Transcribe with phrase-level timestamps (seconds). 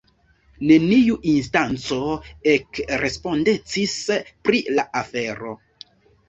[0.69, 1.97] Neniu instanco
[2.53, 3.95] ekrespondecis
[4.49, 5.55] pri la afero.